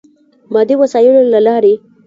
مادي 0.53 0.75
وسایلو 0.81 1.21
له 1.33 1.39
لارې. 1.47 1.73